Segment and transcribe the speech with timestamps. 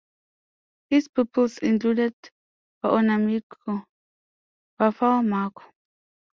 [0.89, 2.15] His pupils included
[2.83, 3.83] Buonamico
[4.79, 5.61] Buffalmacco.